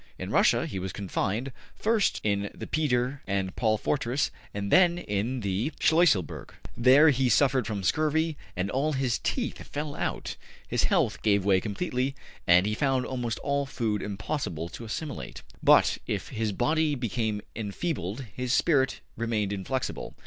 In 0.17 0.31
Russia 0.31 0.65
he 0.65 0.79
was 0.79 0.91
confined, 0.93 1.51
first 1.75 2.19
in 2.23 2.49
the 2.55 2.65
Peter 2.65 3.21
and 3.27 3.55
Paul 3.55 3.77
fortress 3.77 4.31
and 4.51 4.71
then 4.71 4.97
in 4.97 5.41
the 5.41 5.71
Schluesselburg. 5.79 6.55
There 6.75 7.11
be 7.11 7.29
suffered 7.29 7.67
from 7.67 7.83
scurvy 7.83 8.35
and 8.55 8.71
all 8.71 8.93
his 8.93 9.19
teeth 9.19 9.61
fell 9.67 9.93
out. 9.93 10.37
His 10.67 10.85
health 10.85 11.21
gave 11.21 11.45
way 11.45 11.61
completely, 11.61 12.15
and 12.47 12.65
he 12.65 12.73
found 12.73 13.05
almost 13.05 13.37
all 13.43 13.67
food 13.67 14.01
impossible 14.01 14.69
to 14.69 14.85
assimilate. 14.85 15.43
``But, 15.63 15.99
if 16.07 16.29
his 16.29 16.51
body 16.51 16.95
became 16.95 17.43
enfeebled, 17.55 18.25
his 18.35 18.53
spirit 18.53 19.01
remained 19.17 19.53
inflexible. 19.53 20.15